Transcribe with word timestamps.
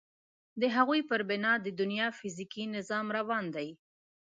د 0.61 0.63
هغوی 0.75 1.01
پر 1.09 1.21
بنا 1.29 1.53
د 1.61 1.67
دنیا 1.79 2.07
فیزیکي 2.19 2.63
نظام 2.75 3.07
روان 3.17 3.45
دی. 3.55 3.69